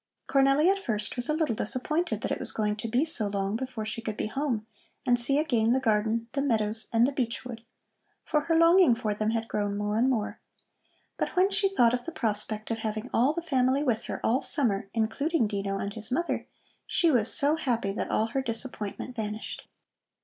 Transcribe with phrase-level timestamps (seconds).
[0.27, 3.55] Cornelli at first was a little disappointed that it was going to be so long
[3.55, 4.65] before she could be home
[5.05, 7.61] and see again the garden, the meadows and the beech wood,
[8.25, 10.39] for her longing for them had grown more and more.
[11.17, 14.41] But when she thought of the prospect of having all the family with her all
[14.41, 16.47] summer, including Dino and his mother,
[16.87, 19.67] she was so happy that all her disappointment vanished.